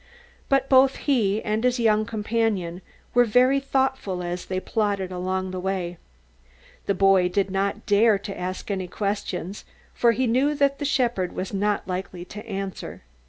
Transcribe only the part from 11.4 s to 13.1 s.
not likely to answer.